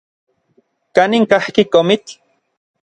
[0.95, 2.11] ¿Kanin kajki komitl?